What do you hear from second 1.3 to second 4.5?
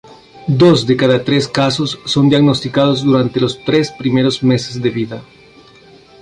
casos son diagnosticados durante los tres primeros